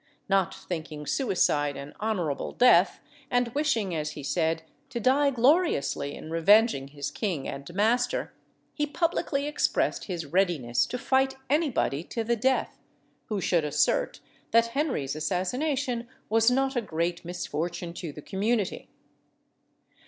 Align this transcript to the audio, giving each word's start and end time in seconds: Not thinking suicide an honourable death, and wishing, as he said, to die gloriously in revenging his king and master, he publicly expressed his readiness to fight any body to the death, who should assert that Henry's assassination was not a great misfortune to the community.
Not 0.27 0.55
thinking 0.55 1.05
suicide 1.05 1.77
an 1.77 1.93
honourable 2.01 2.53
death, 2.53 3.01
and 3.29 3.49
wishing, 3.49 3.93
as 3.93 4.13
he 4.13 4.23
said, 4.23 4.63
to 4.89 4.99
die 4.99 5.29
gloriously 5.29 6.15
in 6.15 6.31
revenging 6.31 6.87
his 6.87 7.11
king 7.11 7.47
and 7.47 7.71
master, 7.75 8.33
he 8.73 8.87
publicly 8.87 9.45
expressed 9.45 10.05
his 10.05 10.25
readiness 10.25 10.87
to 10.87 10.97
fight 10.97 11.35
any 11.51 11.69
body 11.69 12.03
to 12.05 12.23
the 12.23 12.35
death, 12.35 12.79
who 13.27 13.39
should 13.39 13.63
assert 13.63 14.21
that 14.49 14.69
Henry's 14.73 15.15
assassination 15.15 16.07
was 16.29 16.49
not 16.49 16.75
a 16.75 16.81
great 16.81 17.23
misfortune 17.23 17.93
to 17.93 18.11
the 18.11 18.23
community. 18.23 18.89